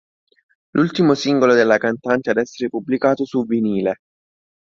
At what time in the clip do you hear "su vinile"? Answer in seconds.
3.23-3.97